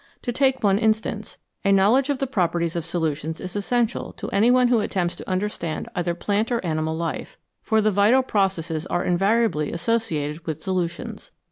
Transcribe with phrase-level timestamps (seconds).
[0.23, 4.49] To take one instance: a knowledge of the properties of solutions is essential to any
[4.49, 9.03] one who attempts to understand either plant or animal life, for the vital processes are
[9.05, 11.29] invariably associated with solutions.